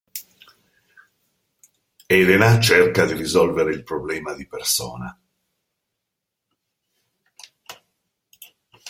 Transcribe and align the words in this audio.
Elena 2.09 2.59
cerca 2.59 3.05
di 3.05 3.13
risolvere 3.13 3.71
il 3.71 3.83
problema 3.83 4.33
di 4.33 4.47
persona. 4.47 5.15